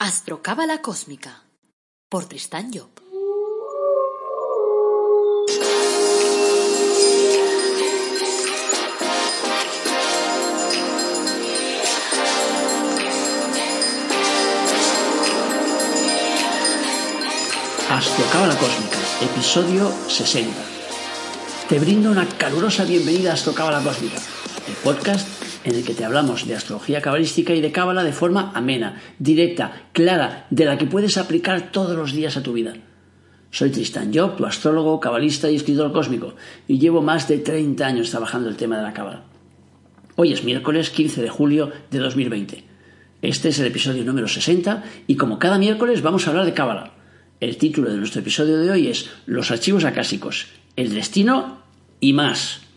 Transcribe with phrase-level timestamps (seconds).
[0.00, 1.42] Astrocábala Cósmica
[2.08, 2.88] por Tristán Job.
[17.90, 20.54] Astrocábala Cósmica, episodio 60.
[21.68, 24.20] Te brindo una calurosa bienvenida a Astrocábala Cósmica,
[24.68, 28.52] el podcast en el que te hablamos de astrología cabalística y de cábala de forma
[28.54, 32.74] amena, directa, clara, de la que puedes aplicar todos los días a tu vida.
[33.50, 36.34] Soy Tristan Job, tu astrólogo, cabalista y escritor cósmico,
[36.66, 39.24] y llevo más de 30 años trabajando el tema de la cábala.
[40.16, 42.64] Hoy es miércoles 15 de julio de 2020.
[43.22, 46.92] Este es el episodio número 60 y como cada miércoles vamos a hablar de cábala.
[47.40, 51.62] El título de nuestro episodio de hoy es Los archivos acásicos, el destino
[52.00, 52.67] y más.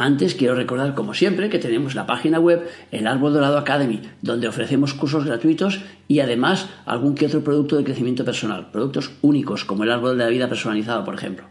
[0.00, 4.46] Antes quiero recordar, como siempre, que tenemos la página web El Árbol Dorado Academy, donde
[4.46, 9.82] ofrecemos cursos gratuitos y además algún que otro producto de crecimiento personal, productos únicos como
[9.82, 11.46] el Árbol de la Vida personalizado, por ejemplo.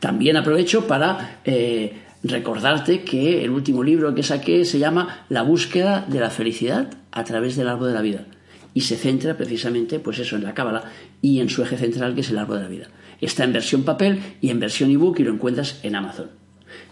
[0.00, 6.04] También aprovecho para eh, recordarte que el último libro que saqué se llama La búsqueda
[6.06, 8.26] de la felicidad a través del Árbol de la Vida
[8.74, 10.84] y se centra precisamente pues eso en la cábala
[11.22, 12.88] y en su eje central que es el árbol de la vida.
[13.20, 16.47] Está en versión papel y en versión ebook y lo encuentras en Amazon.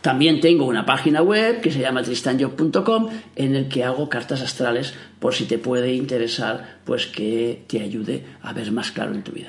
[0.06, 4.94] También tengo una página web que se llama tristanjob.com en el que hago cartas astrales
[5.18, 9.32] por si te puede interesar pues que te ayude a ver más claro en tu
[9.32, 9.48] vida.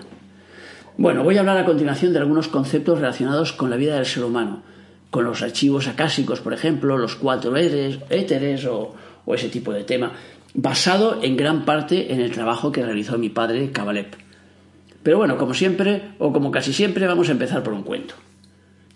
[0.98, 4.24] Bueno, voy a hablar a continuación de algunos conceptos relacionados con la vida del ser
[4.24, 4.64] humano,
[5.12, 8.96] con los archivos acásicos, por ejemplo, los cuatro éteres o,
[9.28, 10.14] o ese tipo de tema
[10.56, 14.16] basado en gran parte en el trabajo que realizó mi padre Cabalep.
[15.04, 18.16] Pero bueno, como siempre, o como casi siempre, vamos a empezar por un cuento.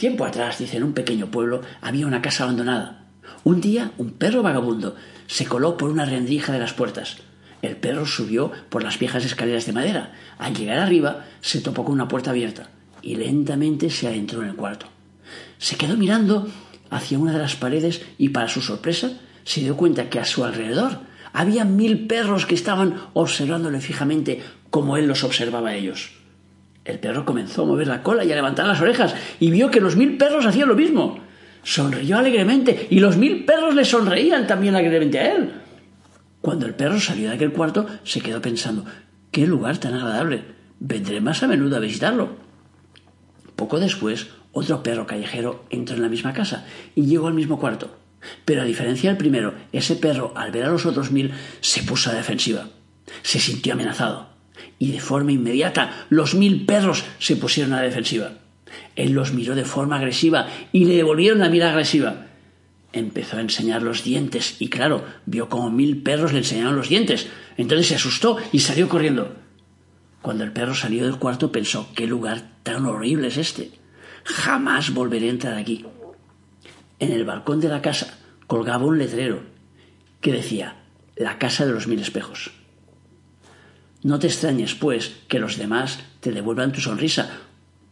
[0.02, 3.06] Tiempo atrás, dice, en un pequeño pueblo había una casa abandonada.
[3.44, 4.96] Un día, un perro vagabundo
[5.28, 7.18] se coló por una rendija de las puertas.
[7.62, 10.14] El perro subió por las viejas escaleras de madera.
[10.40, 12.72] Al llegar arriba, se topó con una puerta abierta
[13.04, 14.88] y lentamente se adentró en el cuarto.
[15.60, 16.48] Se quedó mirando
[16.90, 20.44] hacia una de las paredes y, para su sorpresa, se dio cuenta que a su
[20.44, 26.21] alrededor había mil perros que estaban observándole fijamente como él los observaba a ellos.
[26.84, 29.81] El perro comenzó a mover la cola y a levantar las orejas y vio que
[29.81, 31.19] los mil perros hacían lo mismo.
[31.64, 35.52] Sonrió alegremente y los mil perros le sonreían también alegremente a él.
[36.42, 38.84] Cuando el perro salió de aquel cuarto, se quedó pensando,
[39.30, 40.44] qué lugar tan agradable.
[40.80, 42.30] Vendré más a menudo a visitarlo.
[43.56, 46.66] Poco después, otro perro callejero entró en la misma casa
[46.96, 47.96] y llegó al mismo cuarto.
[48.44, 52.09] Pero a diferencia del primero, ese perro, al ver a los otros mil, se puso
[52.09, 52.69] a defensiva.
[53.22, 54.31] Se sintió amenazado.
[54.80, 58.34] Y de forma inmediata, los mil perros se pusieron a la defensiva.
[58.96, 62.28] Él los miró de forma agresiva y le devolvieron la mirada agresiva.
[62.94, 67.28] Empezó a enseñar los dientes y claro, vio como mil perros le enseñaron los dientes.
[67.58, 69.36] Entonces se asustó y salió corriendo.
[70.22, 73.72] Cuando el perro salió del cuarto pensó, qué lugar tan horrible es este.
[74.24, 75.86] Jamás volveré a entrar aquí.
[77.00, 79.42] En el balcón de la casa colgaba un letrero
[80.20, 80.76] que decía
[81.16, 82.52] La casa de los mil espejos.
[84.03, 87.29] No te extrañes, pues, que los demás te devuelvan tu sonrisa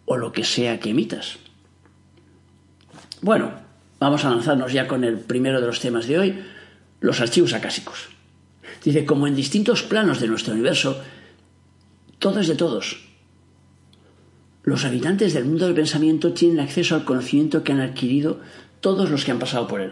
[0.06, 1.38] o lo que sea que emitas.
[3.22, 3.52] Bueno,
[4.00, 6.44] vamos a lanzarnos ya con el primero de los temas de hoy,
[7.00, 8.10] los archivos acásicos.
[8.84, 11.02] Dice, como en distintos planos de nuestro universo,
[12.18, 13.08] todo es de todos.
[14.64, 18.40] Los habitantes del mundo del pensamiento tienen acceso al conocimiento que han adquirido
[18.82, 19.92] todos los que han pasado por él.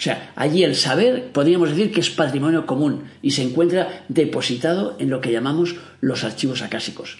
[0.00, 4.96] O sea, allí el saber podríamos decir que es patrimonio común y se encuentra depositado
[4.98, 7.18] en lo que llamamos los archivos acásicos,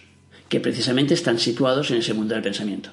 [0.49, 2.89] que precisamente están situados en ese mundo del pensamiento.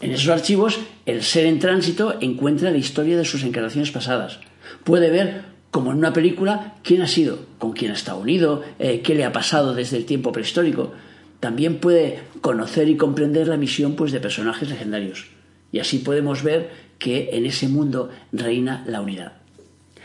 [0.00, 4.38] En esos archivos, el ser en tránsito encuentra la historia de sus encarnaciones pasadas.
[4.82, 9.14] Puede ver, como en una película, quién ha sido, con quién está unido, eh, qué
[9.14, 10.92] le ha pasado desde el tiempo prehistórico.
[11.40, 15.26] También puede conocer y comprender la misión pues, de personajes legendarios.
[15.70, 19.32] Y así podemos ver que en ese mundo reina la unidad.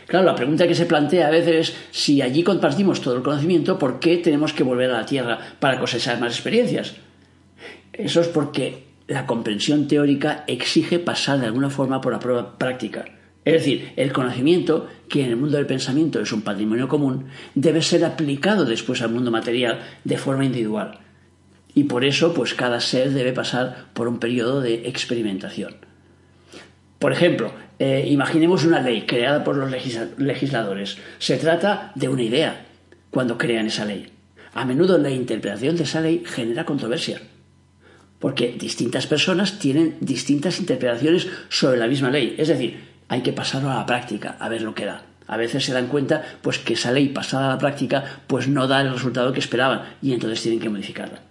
[0.08, 3.80] Claro, la pregunta que se plantea a veces es si allí compartimos todo el conocimiento,
[3.80, 6.96] ¿por qué tenemos que volver a la Tierra para cosechar más experiencias?
[7.94, 13.06] Eso es porque la comprensión teórica exige pasar de alguna forma por la prueba práctica.
[13.44, 17.82] Es decir, el conocimiento, que en el mundo del pensamiento es un patrimonio común, debe
[17.82, 21.00] ser aplicado después al mundo material de forma individual.
[21.74, 25.91] Y por eso, pues cada ser debe pasar por un periodo de experimentación.
[27.02, 29.72] Por ejemplo, eh, imaginemos una ley creada por los
[30.20, 31.00] legisladores.
[31.18, 32.68] Se trata de una idea
[33.10, 34.12] cuando crean esa ley.
[34.54, 37.20] A menudo la interpretación de esa ley genera controversia,
[38.20, 42.36] porque distintas personas tienen distintas interpretaciones sobre la misma ley.
[42.38, 45.66] Es decir, hay que pasarlo a la práctica, a ver lo que da, A veces
[45.66, 48.94] se dan cuenta pues que esa ley pasada a la práctica pues no da el
[48.94, 51.24] resultado que esperaban y entonces tienen que modificarla.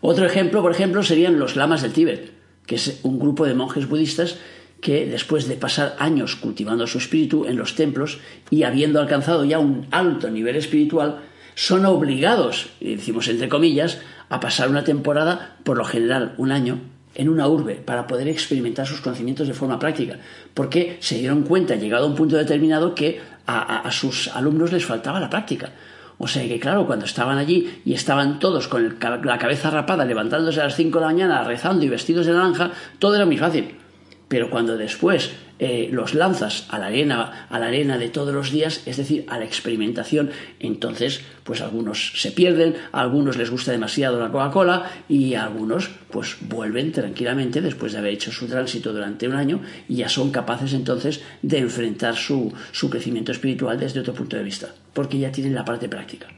[0.00, 2.41] Otro ejemplo, por ejemplo, serían los lamas del Tíbet,
[2.72, 4.38] que es un grupo de monjes budistas
[4.80, 8.16] que después de pasar años cultivando su espíritu en los templos
[8.48, 11.20] y habiendo alcanzado ya un alto nivel espiritual,
[11.54, 13.98] son obligados, y decimos entre comillas,
[14.30, 16.80] a pasar una temporada, por lo general un año,
[17.14, 20.16] en una urbe para poder experimentar sus conocimientos de forma práctica,
[20.54, 25.20] porque se dieron cuenta, llegado a un punto determinado, que a, sus alumnos les faltaba
[25.20, 25.72] la práctica.
[26.18, 30.60] O sea que, claro, cuando estaban allí y estaban todos con la cabeza rapada, levantándose
[30.60, 33.81] a las 5 de la mañana, rezando y vestidos de naranja, todo era muy fácil.
[34.32, 38.50] Pero cuando después eh, los lanzas a la arena, a la arena de todos los
[38.50, 43.72] días, es decir, a la experimentación, entonces, pues algunos se pierden, a algunos les gusta
[43.72, 48.94] demasiado la Coca-Cola y a algunos, pues vuelven tranquilamente después de haber hecho su tránsito
[48.94, 54.00] durante un año y ya son capaces entonces de enfrentar su, su crecimiento espiritual desde
[54.00, 56.28] otro punto de vista, porque ya tienen la parte práctica.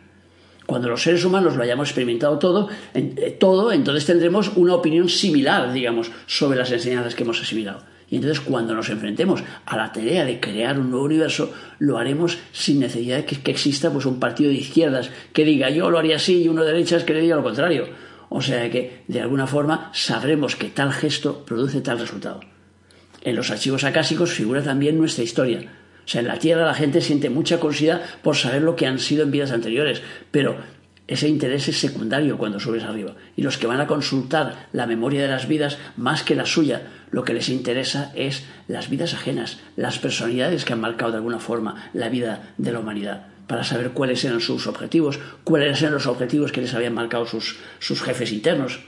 [0.66, 5.72] Cuando los seres humanos lo hayamos experimentado todo, eh, todo, entonces tendremos una opinión similar,
[5.72, 7.82] digamos, sobre las enseñanzas que hemos asimilado.
[8.10, 12.38] Y entonces cuando nos enfrentemos a la tarea de crear un nuevo universo, lo haremos
[12.52, 16.16] sin necesidad de que, exista pues, un partido de izquierdas que diga yo lo haría
[16.16, 17.88] así y uno de derechas que le diga lo contrario.
[18.28, 22.40] O sea que de alguna forma sabremos que tal gesto produce tal resultado.
[23.22, 25.70] En los archivos acásicos figura también nuestra historia,
[26.04, 28.98] o sea, en la Tierra la gente siente mucha curiosidad por saber lo que han
[28.98, 30.56] sido en vidas anteriores, pero
[31.06, 33.14] ese interés es secundario cuando subes arriba.
[33.36, 36.82] Y los que van a consultar la memoria de las vidas más que la suya,
[37.10, 41.38] lo que les interesa es las vidas ajenas, las personalidades que han marcado de alguna
[41.38, 46.06] forma la vida de la humanidad, para saber cuáles eran sus objetivos, cuáles eran los
[46.06, 48.80] objetivos que les habían marcado sus, sus jefes internos.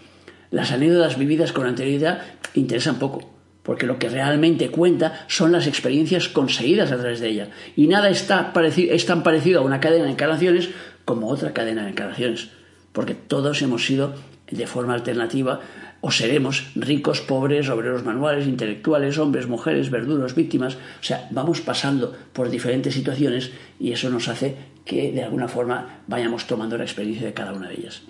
[0.50, 2.22] Las anécdotas vividas con anterioridad
[2.54, 3.35] interesan poco
[3.66, 7.48] porque lo que realmente cuenta son las experiencias conseguidas a través de ella.
[7.74, 10.70] Y nada está es tan parecido a una cadena de encarnaciones
[11.04, 12.50] como otra cadena de encarnaciones,
[12.92, 14.14] porque todos hemos sido
[14.48, 15.60] de forma alternativa
[16.00, 20.76] o seremos ricos, pobres, obreros manuales, intelectuales, hombres, mujeres, verduros, víctimas.
[20.76, 24.54] O sea, vamos pasando por diferentes situaciones y eso nos hace
[24.84, 28.02] que de alguna forma vayamos tomando la experiencia de cada una de ellas.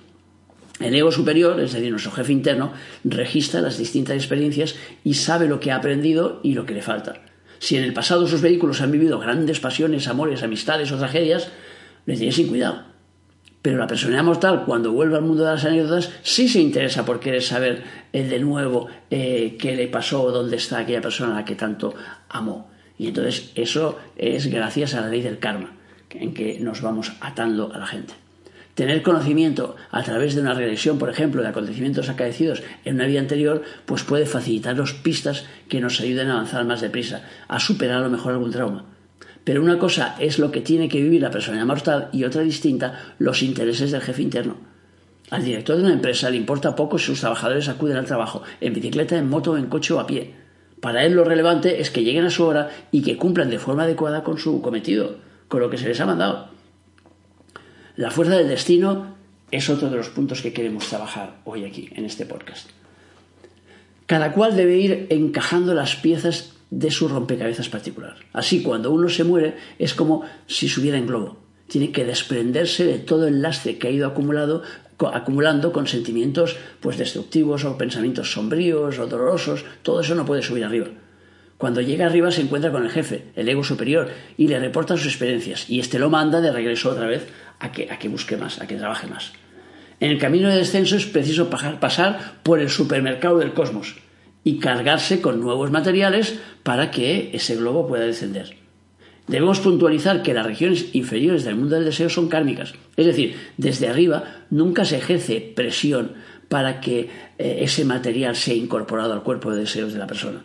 [0.81, 2.73] El ego superior, es decir, nuestro jefe interno,
[3.05, 7.23] registra las distintas experiencias y sabe lo que ha aprendido y lo que le falta.
[7.59, 11.51] Si en el pasado sus vehículos han vivido grandes pasiones, amores, amistades o tragedias,
[12.05, 12.85] le tiene sin cuidado.
[13.63, 17.19] Pero la personalidad mortal, cuando vuelve al mundo de las anécdotas, sí se interesa por
[17.19, 17.83] querer saber
[18.13, 21.57] el de nuevo eh, qué le pasó o dónde está aquella persona a la que
[21.57, 21.95] tanto
[22.29, 22.71] amó.
[22.99, 25.73] Y entonces eso es gracias a la ley del karma,
[26.11, 28.15] en que nos vamos atando a la gente.
[28.77, 33.21] Tener conocimiento a través de una regresión, por ejemplo, de acontecimientos acaecidos en una vida
[33.21, 38.05] anterior, pues puede facilitarnos pistas que nos ayuden a avanzar más deprisa, a superar a
[38.05, 38.85] lo mejor algún trauma.
[39.45, 43.15] Pero una cosa es lo que tiene que vivir la persona mortal y otra distinta,
[43.19, 44.59] los intereses del jefe interno.
[45.31, 48.75] Al director de una empresa le importa poco si sus trabajadores acuden al trabajo en
[48.75, 50.35] bicicleta, en moto, en coche o a pie.
[50.83, 53.85] Para él lo relevante es que lleguen a su hora y que cumplan de forma
[53.85, 55.17] adecuada con su cometido,
[55.49, 56.56] con lo que se les ha mandado.
[57.97, 59.17] La fuerza del destino
[59.51, 62.69] es otro de los puntos que queremos trabajar hoy aquí, en este podcast.
[64.05, 68.17] Cada cual debe ir encajando las piezas de su rompecabezas particular.
[68.35, 71.39] Así, cuando uno se muere, es como si subiera en globo.
[71.69, 74.63] Tiene que desprenderse de todo el lastre que ha ido acumulado,
[74.99, 79.65] acumulando con sentimientos pues, destructivos o pensamientos sombríos o dolorosos.
[79.83, 80.89] Todo eso no puede subir arriba.
[81.59, 85.07] Cuando llega arriba se encuentra con el jefe, el ego superior, y le reporta sus
[85.07, 87.27] experiencias, y éste lo manda de regreso otra vez
[87.61, 89.33] a que, a que busque más, a que trabaje más.
[90.01, 93.97] En el camino de descenso es preciso pasar por el supermercado del cosmos
[94.45, 98.57] y cargarse con nuevos materiales para que ese globo pueda descender.
[99.27, 103.89] Debemos puntualizar que las regiones inferiores del mundo del deseo son kármicas, es decir, desde
[103.89, 106.13] arriba nunca se ejerce presión
[106.49, 110.45] para que eh, ese material sea incorporado al cuerpo de deseos de la persona.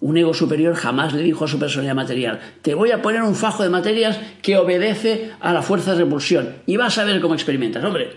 [0.00, 3.34] Un ego superior jamás le dijo a su personalidad material, te voy a poner un
[3.34, 7.34] fajo de materias que obedece a la fuerza de repulsión y vas a ver cómo
[7.34, 7.82] experimentas.
[7.84, 8.12] Hombre,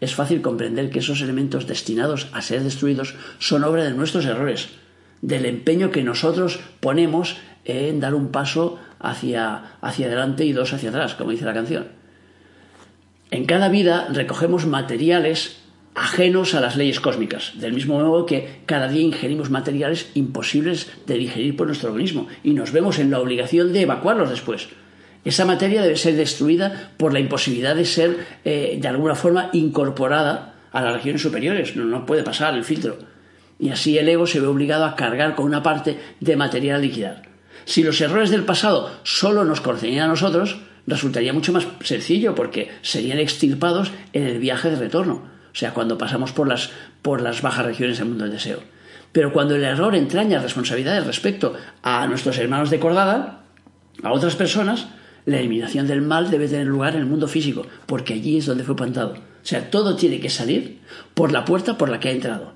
[0.00, 4.68] es fácil comprender que esos elementos destinados a ser destruidos son obra de nuestros errores,
[5.22, 10.90] del empeño que nosotros ponemos en dar un paso hacia, hacia adelante y dos hacia
[10.90, 11.88] atrás, como dice la canción.
[13.30, 15.62] En cada vida recogemos materiales
[15.96, 21.16] ajenos a las leyes cósmicas, del mismo modo que cada día ingerimos materiales imposibles de
[21.16, 24.68] digerir por nuestro organismo y nos vemos en la obligación de evacuarlos después.
[25.24, 30.54] Esa materia debe ser destruida por la imposibilidad de ser eh, de alguna forma incorporada
[30.70, 32.98] a las regiones superiores, no, puede pasar el filtro.
[33.58, 36.80] Y así el ego se ve obligado a cargar con una parte de material a
[36.80, 37.22] liquidar.
[37.64, 42.70] Si los errores del pasado solo nos concernían a nosotros, resultaría mucho más sencillo porque
[42.82, 46.68] serían extirpados en el viaje de retorno, o sea, cuando pasamos por las,
[47.00, 48.60] por las bajas regiones del mundo del deseo.
[49.10, 53.44] Pero cuando el error entraña responsabilidades respecto a nuestros hermanos de cordada,
[54.02, 54.88] a otras personas,
[55.24, 58.64] la eliminación del mal debe tener lugar en el mundo físico, porque allí es donde
[58.64, 59.14] fue plantado.
[59.14, 60.82] O sea, todo tiene que salir
[61.14, 62.52] por la puerta por la que ha entrado.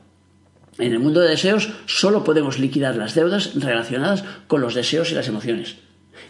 [0.76, 5.14] En el mundo de deseos solo podemos liquidar las deudas relacionadas con los deseos y
[5.14, 5.76] las emociones.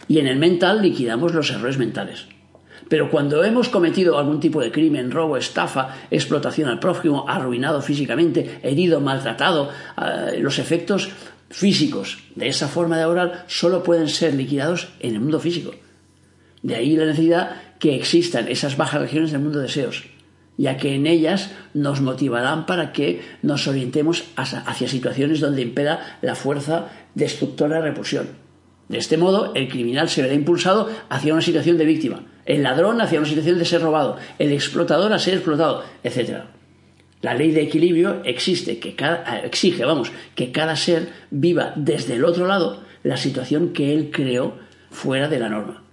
[0.07, 2.27] Y en el mental liquidamos los errores mentales.
[2.91, 8.59] Pero cuando hemos cometido algún tipo de crimen, robo, estafa, explotación al prójimo, arruinado físicamente,
[8.63, 11.09] herido, maltratado, eh, los efectos
[11.49, 15.71] físicos de esa forma de orar solo pueden ser liquidados en el mundo físico.
[16.63, 20.03] De ahí la necesidad que existan esas bajas regiones del mundo de deseos,
[20.57, 26.35] ya que en ellas nos motivarán para que nos orientemos hacia situaciones donde impera la
[26.35, 28.41] fuerza destructora de repulsión.
[28.89, 32.99] De este modo, el criminal se verá impulsado hacia una situación de víctima, el ladrón
[32.99, 36.41] hacia una situación de ser robado, el explotador a ser explotado, etc.
[37.21, 38.93] La ley de equilibrio existe, que
[39.43, 44.57] exige vamos, que cada ser viva desde el otro lado la situación que él creó
[44.89, 45.83] fuera de la norma.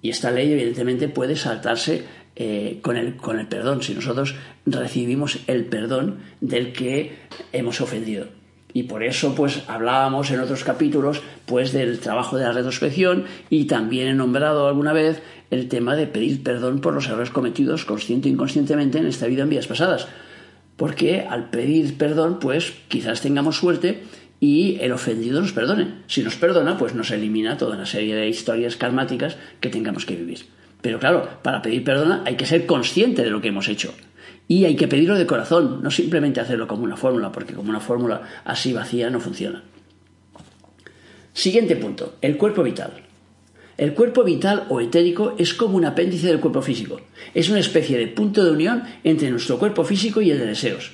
[0.00, 2.04] Y esta ley, evidentemente, puede saltarse
[2.36, 7.18] eh, con, el, con el perdón, si nosotros recibimos el perdón del que
[7.52, 8.28] hemos ofendido.
[8.76, 13.64] Y por eso, pues, hablábamos en otros capítulos, pues, del trabajo de la retrospección y
[13.64, 18.28] también he nombrado alguna vez el tema de pedir perdón por los errores cometidos consciente
[18.28, 20.08] e inconscientemente en esta vida en vías pasadas.
[20.76, 24.02] Porque al pedir perdón, pues, quizás tengamos suerte
[24.40, 26.02] y el ofendido nos perdone.
[26.06, 30.16] Si nos perdona, pues nos elimina toda una serie de historias karmáticas que tengamos que
[30.16, 30.46] vivir.
[30.82, 33.94] Pero claro, para pedir perdón hay que ser consciente de lo que hemos hecho.
[34.48, 37.80] Y hay que pedirlo de corazón, no simplemente hacerlo como una fórmula, porque como una
[37.80, 39.64] fórmula así vacía no funciona.
[41.32, 42.92] Siguiente punto, el cuerpo vital.
[43.78, 47.00] El cuerpo vital o etérico es como un apéndice del cuerpo físico.
[47.34, 50.92] Es una especie de punto de unión entre nuestro cuerpo físico y el de deseos.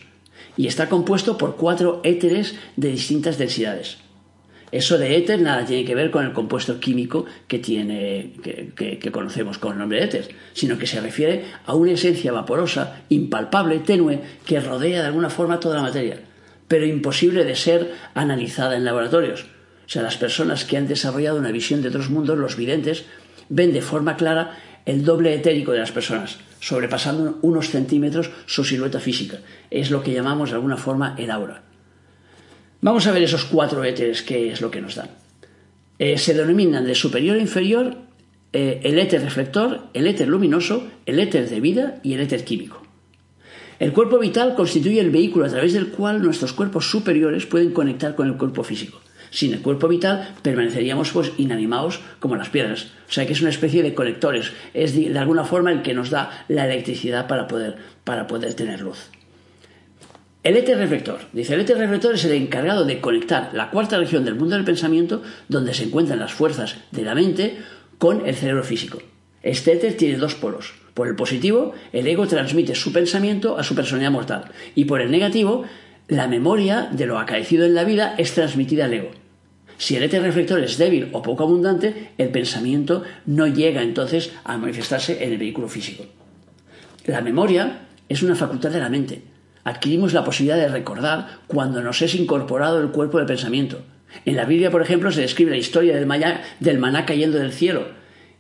[0.57, 3.99] Y está compuesto por cuatro éteres de distintas densidades.
[4.73, 8.33] Eso de éter nada tiene que ver con el compuesto químico que, tiene,
[8.75, 13.03] que, conocemos con el nombre de éter, sino que se refiere a una esencia vaporosa,
[13.11, 16.21] impalpable, tenue, que rodea de alguna forma toda la materia,
[16.69, 19.45] pero imposible de ser analizada en laboratorios.
[19.87, 23.05] O sea, las personas que han desarrollado una visión de otros mundos, los videntes,
[23.49, 29.01] ven de forma clara el doble etérico de las personas, sobrepasando unos centímetros su silueta
[29.01, 29.39] física.
[29.71, 31.63] Es lo que llamamos de alguna forma el aura.
[32.81, 35.11] Vamos a ver esos cuatro éteres, qué es lo que nos dan.
[35.99, 37.97] Eh, se denominan de superior a inferior
[38.53, 42.83] eh, el éter reflector, el éter luminoso, el éter de vida y el éter químico.
[43.79, 48.15] El cuerpo vital constituye el vehículo a través del cual nuestros cuerpos superiores pueden conectar
[48.15, 49.01] con el cuerpo físico.
[49.33, 52.93] Sin el cuerpo vital permaneceríamos pues inanimados como las piedras.
[53.09, 55.95] O sea que es una especie de conectores, es de, de alguna forma el que
[55.95, 59.11] nos da la electricidad para poder, para poder tener luz.
[60.43, 61.21] El éter reflector.
[61.33, 64.67] Dice, el éter reflector es el encargado de conectar la cuarta región del mundo del
[64.67, 67.57] pensamiento, donde se encuentran las fuerzas de la mente,
[67.97, 69.01] con el cerebro físico.
[69.43, 70.75] Este éter tiene dos polos.
[70.93, 74.45] Por el positivo, el ego transmite su pensamiento a su personalidad mortal.
[74.75, 75.65] Y por el negativo,
[76.09, 79.22] la memoria de lo acaecido en la vida es transmitida al ego.
[79.79, 84.57] Si el éter reflector es débil o poco abundante, el pensamiento no llega entonces a
[84.59, 86.05] manifestarse en el vehículo físico.
[87.07, 89.23] La memoria es una facultad de la mente
[89.65, 93.83] adquirimos la posibilidad de recordar cuando nos es incorporado el cuerpo del pensamiento.
[94.25, 96.09] En la Biblia, por ejemplo, se describe la historia del,
[96.61, 97.87] del maná cayendo del cielo,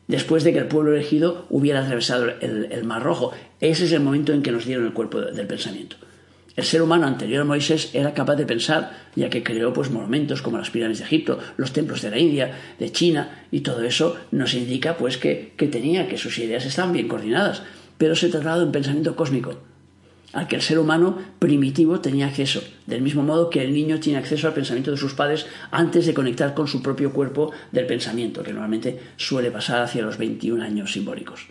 [0.07, 3.33] después de que el pueblo elegido hubiera atravesado el, Mar Rojo.
[3.61, 5.97] Ese es el momento en que nos dieron el cuerpo del pensamiento.
[6.55, 10.43] El ser humano anterior a Moisés era capaz de pensar, ya que creó pues, monumentos
[10.43, 14.17] como las pirámides de Egipto, los templos de la India, de China, y todo eso
[14.33, 17.63] nos indica pues, que, que tenía, que sus ideas estaban bien coordinadas,
[17.97, 19.55] pero se trataba de un pensamiento cósmico,
[20.35, 24.19] al que el ser humano primitivo tenía acceso, del mismo modo que el niño tiene
[24.19, 28.43] acceso al pensamiento de sus padres antes de conectar con su propio cuerpo del pensamiento,
[28.43, 31.47] que normalmente suele pasar hacia los 21 años simbólicos.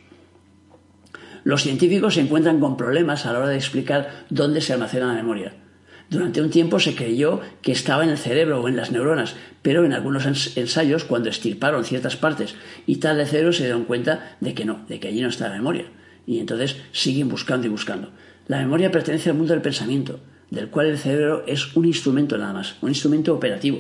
[1.44, 5.14] Los científicos se encuentran con problemas a la hora de explicar dónde se almacena la
[5.14, 5.54] memoria.
[6.12, 9.86] Durante un tiempo se creyó que estaba en el cerebro o en las neuronas, pero
[9.86, 10.26] en algunos
[10.58, 12.56] ensayos, cuando estirparon ciertas partes
[12.86, 15.48] y tal de cerebro, se dieron cuenta de que no, de que allí no está
[15.48, 15.86] la memoria.
[16.28, 18.12] Y entonces siguen buscando y buscando.
[18.48, 20.20] La memoria pertenece al mundo del pensamiento,
[20.50, 23.80] del cual el cerebro es un instrumento nada más, un instrumento operativo.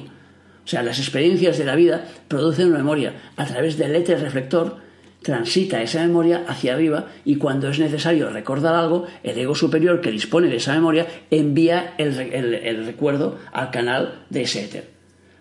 [0.64, 3.14] O sea, las experiencias de la vida producen una memoria.
[3.36, 4.78] A través del éter reflector
[5.22, 10.12] transita esa memoria hacia arriba y cuando es necesario recordar algo, el ego superior que
[10.12, 14.90] dispone de esa memoria envía el, recuerdo al canal de ese éter.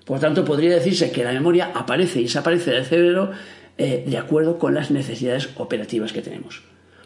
[0.04, 3.30] Por tanto, podría decirse que la memoria aparece y desaparece del cerebro
[3.78, 6.62] eh, de acuerdo con las necesidades operativas que tenemos.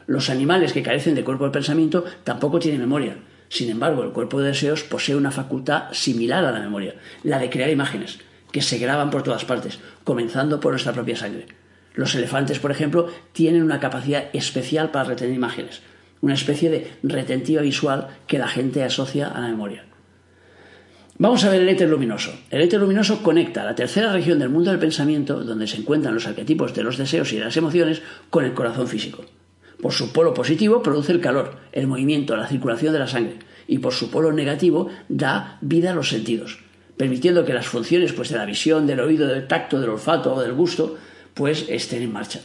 [0.06, 3.16] Los animales que carecen de cuerpo de pensamiento tampoco tienen memoria.
[3.48, 7.50] Sin embargo, el cuerpo de deseos posee una facultad similar a la memoria, la de
[7.50, 8.18] crear imágenes,
[8.50, 11.46] que se graban por todas partes, comenzando por nuestra propia sangre.
[11.94, 15.80] Los elefantes, por ejemplo, tienen una capacidad especial para retener imágenes,
[16.20, 19.84] una especie de retentiva visual que la gente asocia a la memoria.
[21.16, 22.32] Vamos a ver el éter luminoso.
[22.50, 26.26] El éter luminoso conecta la tercera región del mundo del pensamiento, donde se encuentran los
[26.26, 29.24] arquetipos de los deseos y de las emociones, con el corazón físico.
[29.80, 33.78] Por su polo positivo produce el calor, el movimiento, la circulación de la sangre, y
[33.78, 36.58] por su polo negativo da vida a los sentidos,
[36.96, 40.42] permitiendo que las funciones pues, de la visión, del oído, del tacto, del olfato o
[40.42, 40.96] del gusto
[41.34, 42.40] pues estén en marcha.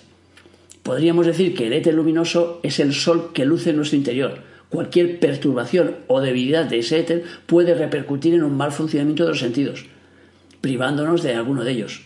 [0.83, 5.19] Podríamos decir que el éter luminoso es el sol que luce en nuestro interior, Cualquier
[5.19, 9.87] perturbación o debilidad de ese éter puede repercutir en un mal funcionamiento de los sentidos,
[10.61, 12.03] privándonos de alguno de ellos.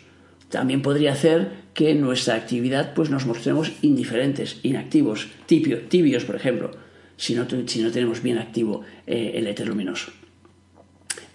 [0.49, 6.71] También podría hacer que nuestra actividad pues, nos mostremos indiferentes, inactivos, tibios, por ejemplo,
[7.17, 10.11] si no, tenemos bien activo eh, el éter luminoso.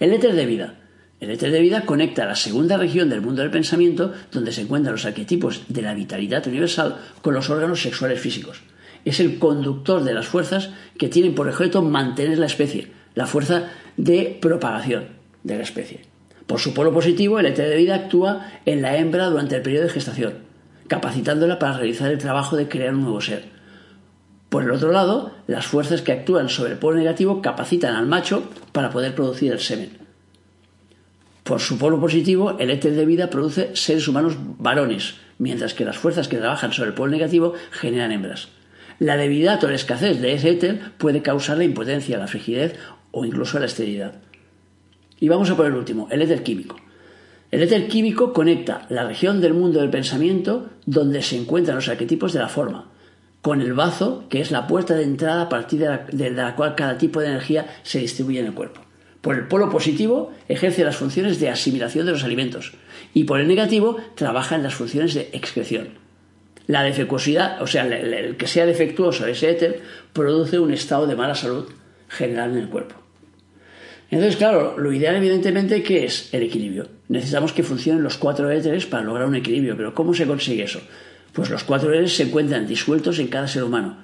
[0.01, 0.78] El éter de vida.
[1.21, 4.95] El éter de vida conecta la segunda región del mundo del pensamiento, donde se encuentran
[4.95, 8.63] los arquetipos de la vitalidad universal, con los órganos sexuales físicos
[9.05, 13.71] es el conductor de las fuerzas que tienen por objeto mantener la especie, la fuerza
[13.97, 15.09] de propagación
[15.43, 16.03] de la especie.
[16.47, 19.85] Por su polo positivo, el éter de vida actúa en la hembra durante el periodo
[19.85, 20.35] de gestación,
[20.89, 23.45] capacitándola para realizar el trabajo de crear un nuevo ser.
[24.49, 28.51] Por el otro lado, las fuerzas que actúan sobre el polo negativo capacitan al macho
[28.73, 30.08] para poder producir el semen.
[31.49, 35.97] Por su polo positivo, el éter de vida produce seres humanos varones, mientras que las
[35.97, 38.49] fuerzas que trabajan sobre el polo negativo generan hembras.
[38.99, 42.79] La debilidad o la escasez de ese éter puede causar la impotencia, la frigidez
[43.13, 44.17] o incluso la esterilidad.
[45.21, 46.77] Y vamos a por el último, el éter químico.
[47.51, 52.35] El éter químico conecta la región del mundo del pensamiento donde se encuentran los arquetipos
[52.35, 52.91] de la forma,
[53.41, 56.55] con el bazo, que es la puerta de entrada a partir de la, de la,
[56.55, 58.83] cual cada tipo de energía se distribuye en el cuerpo.
[59.21, 62.75] Por el polo positivo ejerce las funciones de asimilación de los alimentos
[63.15, 65.89] y por el negativo trabaja en las funciones de excreción.
[66.67, 71.35] La defectuosidad, o sea, el, que sea defectuoso ese éter, produce un estado de mala
[71.35, 71.69] salud
[72.09, 72.95] general en el cuerpo.
[74.11, 76.89] Entonces, claro, lo ideal evidentemente que es el equilibrio.
[77.09, 80.81] Necesitamos que funcionen los cuatro éteres para lograr un equilibrio, pero ¿cómo se consigue eso?
[81.33, 83.99] Pues los cuatro éteres se encuentran disueltos en cada ser humano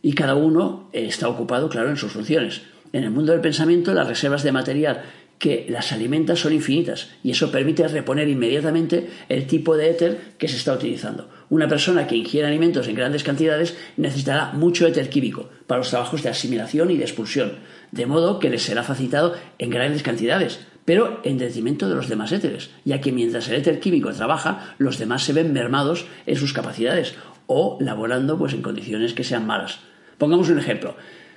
[0.00, 2.62] y cada uno está ocupado, claro, en sus funciones.
[2.94, 5.02] En el mundo del pensamiento, las reservas de material
[5.40, 10.46] que las alimenta son infinitas y eso permite reponer inmediatamente el tipo de éter que
[10.46, 11.28] se está utilizando.
[11.50, 16.22] Una persona que ingiere alimentos en grandes cantidades necesitará mucho éter químico para los trabajos
[16.22, 17.54] de asimilación y de expulsión,
[17.90, 22.30] de modo que les será facilitado en grandes cantidades, pero en detrimento de los demás
[22.30, 26.52] éteres, ya que mientras el éter químico trabaja, los demás se ven mermados en sus
[26.52, 27.16] capacidades
[27.48, 29.80] o laborando pues, en condiciones que sean malas.
[30.16, 30.94] Pongamos un ejemplo.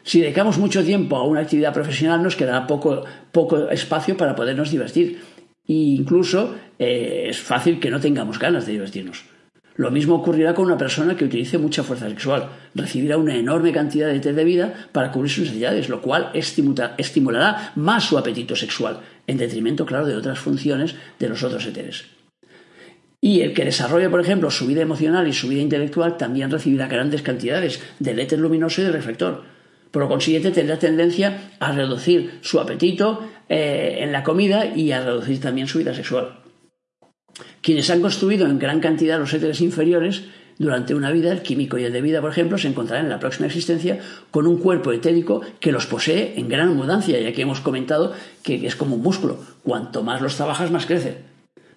[0.08, 4.72] Si dedicamos mucho tiempo a una actividad profesional, nos quedará poco, poco espacio para podernos
[4.72, 5.20] divertir.
[5.68, 9.26] E incluso eh, es fácil que no tengamos ganas de divertirnos.
[9.76, 12.48] Lo mismo ocurrirá con una persona que utilice mucha fuerza sexual.
[12.74, 17.74] Recibirá una enorme cantidad de té de vida para cubrir sus necesidades, lo cual estimulará
[17.76, 22.06] más su apetito sexual, en detrimento, claro, de otras funciones de los otros éteres.
[23.20, 26.88] Y el que desarrolla, por ejemplo, su vida emocional y su vida intelectual también recibirá
[26.88, 29.57] grandes cantidades del éter luminoso y del reflector
[29.92, 35.40] por consiguiente, tendrá tendencia a reducir su apetito eh, en la comida y a reducir
[35.40, 36.40] también su vida sexual.
[37.62, 40.24] Quienes han construido en gran cantidad los éteres inferiores
[40.58, 43.20] durante una vida, el químico y el de vida, por ejemplo, se encontrarán en la
[43.20, 44.00] próxima existencia
[44.32, 48.66] con un cuerpo etérico que los posee en gran abundancia, ya que hemos comentado que
[48.66, 49.38] es como un músculo.
[49.64, 51.18] Cuanto más los trabajas, más crece.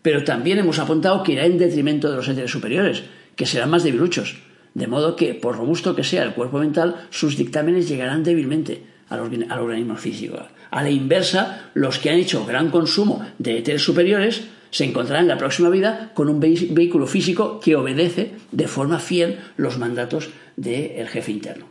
[0.03, 3.03] Pero también hemos apuntado que irá en detrimento de los éteres superiores,
[3.37, 4.38] que serán más debiluchos.
[4.74, 9.20] De modo que, por robusto que sea el cuerpo mental, sus dictámenes llegarán débilmente al,
[9.20, 10.38] organismo físico.
[10.70, 15.28] A la inversa, los que han hecho gran consumo de éteres superiores se encontrarán en
[15.28, 21.09] la próxima vida con un vehículo físico que obedece de forma fiel los mandatos del
[21.09, 21.66] jefe interno.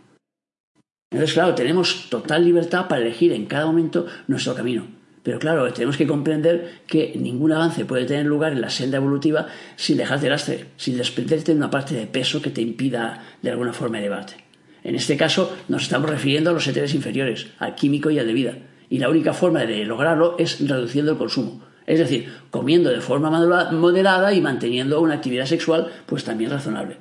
[1.12, 4.98] Entonces, claro, tenemos total libertad para elegir en cada momento nuestro camino.
[5.23, 9.47] Pero claro, tenemos que comprender que ningún avance puede tener lugar en la senda evolutiva
[9.75, 13.73] sin dejarte lastre, sin desprenderte de una parte de peso que te impida de alguna
[13.73, 14.36] forma elevarte.
[14.84, 18.34] En este caso nos estamos refiriendo a los éteres inferiores, al químico y al de
[18.34, 18.58] vida.
[18.89, 21.63] Y la única forma de lograrlo es reduciendo el consumo.
[21.86, 23.29] Es decir, comiendo de forma
[23.71, 26.97] moderada y manteniendo una actividad sexual pues también razonable.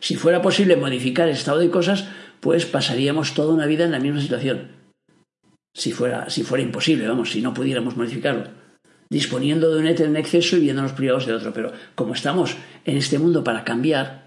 [0.00, 2.06] Si fuera posible modificar el estado de cosas,
[2.40, 4.68] pues pasaríamos toda una vida en la misma situación,
[5.78, 8.44] si fuera, si fuera imposible, vamos, si no pudiéramos modificarlo.
[9.10, 11.54] disponiendo de un éter en exceso y viéndonos privados de otro.
[11.54, 14.26] Pero como estamos en este mundo para cambiar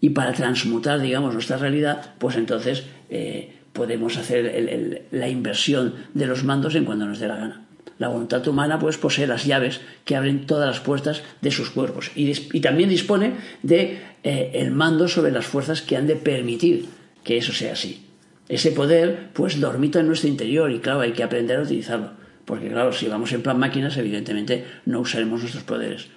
[0.00, 6.44] y para transmutar, digamos, nuestra realidad, pues entonces eh, podemos hacer la inversión de los
[6.44, 7.66] mandos en cuando nos dé la gana.
[7.98, 12.10] La voluntad humana pues posee las llaves que abren todas las puertas de sus cuerpos
[12.14, 16.86] y, también dispone de eh, el mando sobre las fuerzas que han de permitir
[17.24, 18.04] que eso sea así.
[18.48, 22.68] Ese poder pues dormita en nuestro interior y claro hay que aprender a utilizarlo porque
[22.68, 26.08] claro si vamos en plan máquinas evidentemente no usaremos nuestros poderes.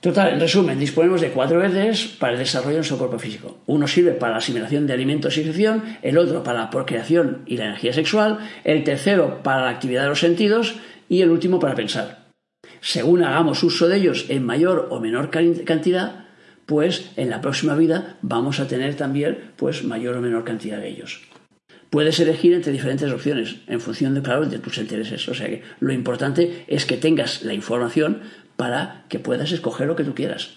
[0.00, 3.58] Total, en resumen, disponemos de cuatro veces para el desarrollo de nuestro cuerpo físico.
[3.66, 7.56] Uno sirve para la asimilación de alimentos y secreción, el otro para la procreación y
[7.56, 10.76] la energía sexual, el tercero para la actividad de los sentidos
[11.08, 12.28] y el último para pensar.
[12.80, 16.26] Según hagamos uso de ellos en mayor o menor cantidad,
[16.64, 20.90] pues en la próxima vida vamos a tener también pues mayor o menor cantidad de
[20.90, 21.27] ellos.
[21.90, 25.26] Puedes elegir entre diferentes opciones en función de, claro, de tus intereses.
[25.28, 28.20] O sea que lo importante es que tengas la información
[28.56, 30.50] para que puedas escoger lo que tú quieras.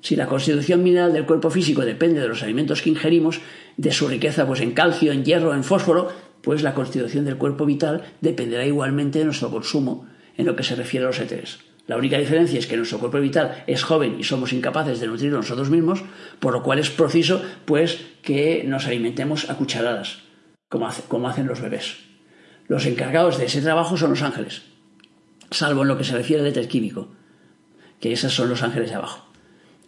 [0.00, 3.40] Si la constitución mineral del cuerpo físico depende de los alimentos que ingerimos,
[3.76, 7.64] de su riqueza pues en calcio, en hierro, en fósforo, pues la constitución del cuerpo
[7.64, 10.06] vital dependerá igualmente de nuestro consumo
[10.36, 11.58] en lo que se refiere a los éteres.
[11.86, 15.38] La única diferencia es que nuestro cuerpo vital es joven y somos incapaces de nutrirlo
[15.38, 16.02] nosotros mismos,
[16.40, 20.23] por lo cual es preciso pues que nos alimentemos a cucharadas,
[21.08, 21.96] como, hacen los bebés.
[22.66, 24.62] Los encargados de ese trabajo son los ángeles,
[25.50, 27.08] salvo en lo que se refiere al éter químico,
[28.00, 29.24] que esos son los ángeles de abajo.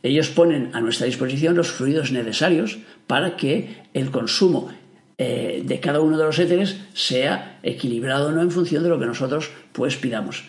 [0.02, 4.70] Ellos ponen a nuestra disposición los fluidos necesarios para que el consumo
[5.18, 9.06] eh, de cada uno de los éteres sea equilibrado no en función de lo que
[9.06, 10.44] nosotros pues pidamos.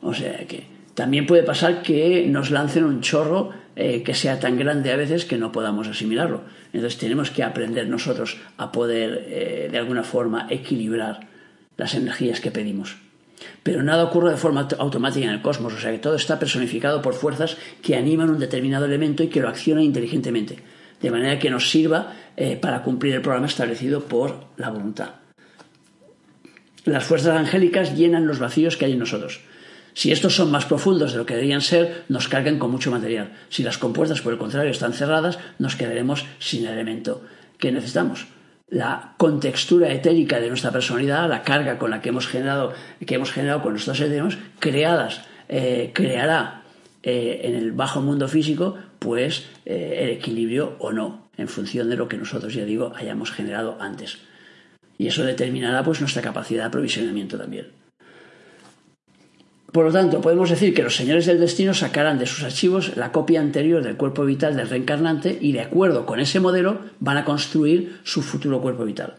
[0.00, 4.58] O sea que también puede pasar que nos lancen un chorro eh, que sea tan
[4.58, 6.42] grande a veces que no podamos asimilarlo.
[6.72, 11.28] Entonces tenemos que aprender nosotros a poder eh, de alguna forma equilibrar
[11.76, 12.96] las energías que pedimos.
[13.62, 17.00] Pero nada ocurre de forma automática en el cosmos, o sea que todo está personificado
[17.00, 20.58] por fuerzas que animan un determinado elemento y que lo accionan inteligentemente
[21.00, 25.14] de manera que nos sirva eh, para cumplir el programa establecido por la voluntad.
[26.84, 29.40] Las fuerzas angélicas llenan los vacíos que hay en nosotros.
[29.94, 33.32] Si estos son más profundos de lo que deberían ser, nos cargan con mucho material.
[33.48, 37.22] Si las compuertas, por el contrario, están cerradas, nos quedaremos sin el elemento
[37.58, 38.26] que necesitamos.
[38.68, 42.72] La contextura etérica de nuestra personalidad, la carga con la que hemos generado,
[43.04, 46.62] que hemos generado con nuestros eternos, creadas, eh, creará
[47.02, 51.96] eh, en el bajo mundo físico pues eh, el equilibrio o no, en función de
[51.96, 54.18] lo que nosotros, ya digo, hayamos generado antes.
[54.98, 57.79] Y eso determinará pues nuestra capacidad de aprovisionamiento también.
[59.72, 63.12] Por lo tanto, podemos decir que los señores del destino sacarán de sus archivos la
[63.12, 67.24] copia anterior del cuerpo vital del reencarnante y de acuerdo con ese modelo van a
[67.24, 69.16] construir su futuro cuerpo vital.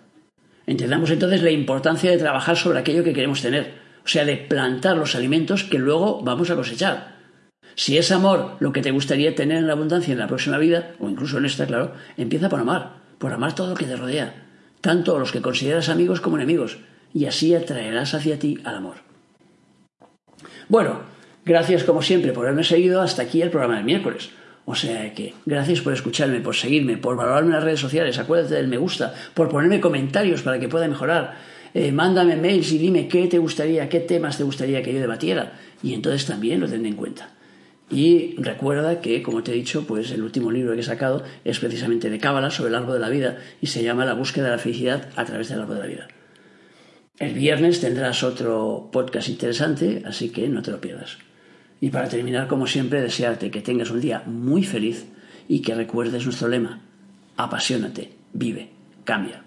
[0.68, 4.98] Entendamos entonces la importancia de trabajar sobre aquello que queremos tener, o sea, de plantar
[4.98, 7.16] los alimentos que luego vamos a cosechar.
[7.76, 10.92] Si es amor lo que te gustaría tener en la abundancia en la próxima vida,
[11.00, 14.48] o incluso en esta, claro, empieza por amar, por amar todo lo que te rodea,
[14.82, 16.80] tanto a los que consideras amigos como enemigos,
[17.14, 19.11] y así atraerás hacia ti al amor.
[20.72, 21.02] Bueno,
[21.44, 24.30] gracias como siempre por haberme seguido hasta aquí el programa del miércoles.
[24.64, 28.56] O sea que gracias por escucharme, por seguirme, por valorarme en las redes sociales, acuérdate
[28.56, 31.36] del me gusta, por ponerme comentarios para que pueda mejorar.
[31.74, 35.60] Eh, mándame mails y dime qué te gustaría, qué temas te gustaría que yo debatiera.
[35.84, 37.32] Y entonces también lo tendré en cuenta.
[37.90, 41.60] Y recuerda que, como te he dicho, pues el último libro que he sacado es
[41.60, 44.52] precisamente de Cábala sobre el árbol de la vida y se llama La búsqueda de
[44.52, 46.08] la felicidad a través del árbol de la vida.
[47.22, 51.20] El viernes tendrás otro podcast interesante, así que no te lo pierdas.
[51.80, 55.06] Y para terminar, como siempre, desearte que tengas un día muy feliz
[55.48, 56.82] y que recuerdes nuestro lema,
[57.38, 58.70] apasionate, vive,
[59.04, 59.44] cambia.